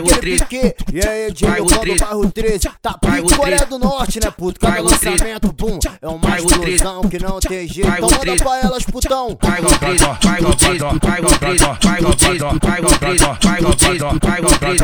[0.00, 0.74] naquele pique.
[0.92, 4.60] E aí, Diego, o bairro 13 tá pique Coreia do Norte, né, puto?
[4.60, 7.90] Cada lançamento, pum, é uma explosão que não tem jeito.
[7.90, 9.38] Então manda pra elas, putão.
[9.40, 13.20] Vai go 3, vai go 3, vai go 3, vai go 3, vai go 3,
[13.40, 14.80] vai go 3, vai go 3,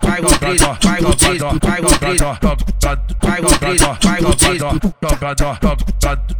[0.00, 2.18] vai go 3, vai go 3, vai go 3,
[4.02, 5.38] vai go 3, vai go 3,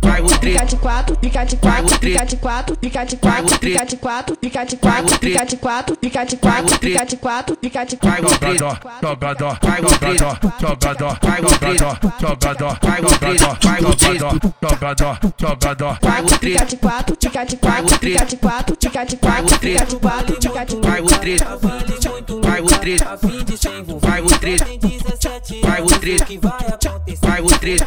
[0.00, 0.38] vai go 3.
[0.40, 4.36] Fica de quatro, fica de quatro, fica de quatro, fica de quatro, fica de quatro,
[4.40, 8.20] fica de quatro, fica de quatro, fica de quatro, fica de quatro, fica de Vai
[8.20, 8.28] quatro.
[8.28, 8.58] go 3,
[9.02, 10.18] jogador, vai go 3,
[10.60, 11.78] jogador, vai go 3,
[12.20, 16.52] jogador, vai go 3, vai go 3, jogador, jogador, vai go 3.
[16.52, 20.36] Fica de quatro, fica de quatro, fica de quatro, fica de quatro, fica de quatro,
[20.40, 21.40] fica de Vai o 3,
[22.42, 23.02] vai o 3,
[24.00, 24.60] vai o 3,
[25.60, 26.20] vai o 3,
[27.20, 27.82] vai o 3,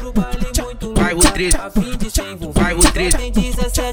[0.94, 1.56] vai o 3,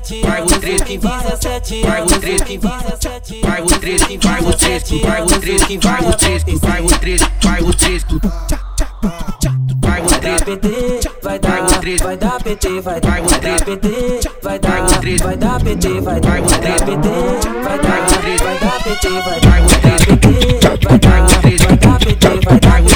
[0.01, 2.43] 3, vai o 3, vai o 3, vai o 3,
[3.43, 7.99] vai o 3, vai o 3, vai o 3, vai o 3, vai o 3.
[9.81, 11.69] Vai o 3, PT, vai dar,
[12.03, 13.63] vai dar PT, vai Vai dar, o três.
[13.63, 15.21] PT, vai dar, Vai o três.
[15.23, 16.83] vai dar PT, vai Vai dar, o três.
[16.83, 18.43] PT, vai Vai dar, o três.
[18.43, 20.05] vai dar PT, vai Vai dar, o três.
[20.05, 21.63] PT, vai dar, Vai o três.
[21.63, 22.81] vai dar PT, vai dar, Vai o três.
[22.81, 22.88] vai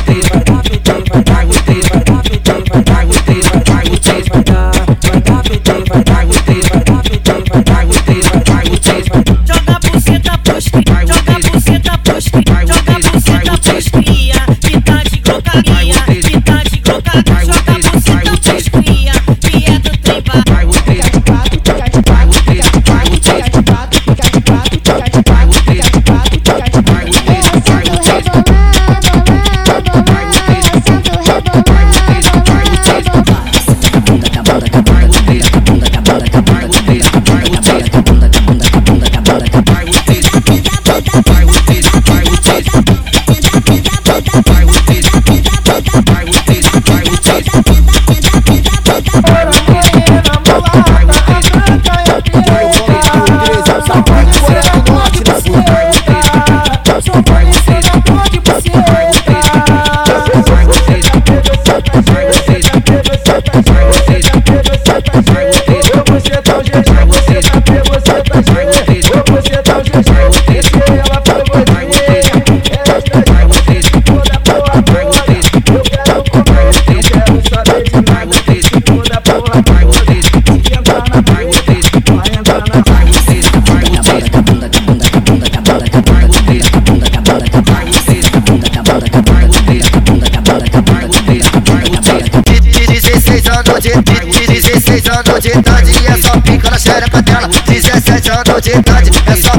[93.03, 97.49] 16 anos de, de, de 16 anos de idade é só pica na xereca dela.
[97.67, 99.52] 17 anos de idade é só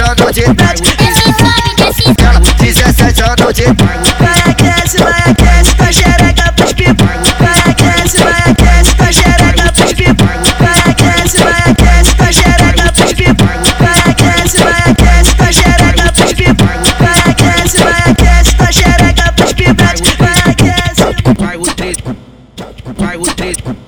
[0.00, 0.82] anos de idade.
[2.18, 3.22] Ela, 17.
[4.18, 7.04] Vai cresce, vai cresce, tá xereca pros pipa.
[7.38, 10.24] Vai cresce, vai cresce, xereca pros pipa.
[10.58, 10.94] Vai
[12.18, 13.44] vai xereca pros pipa.
[13.78, 14.14] Vai
[15.38, 16.64] vai xereca pros pipa.
[16.98, 17.34] Vai
[18.58, 19.84] vai xereca pros pipa.
[19.84, 20.34] Vai.
[21.34, 21.64] Vai o.
[22.98, 23.83] Vai o.